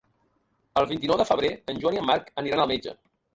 [0.81, 2.97] El vint-i-nou de febrer en Joan i en Marc aniran al metge.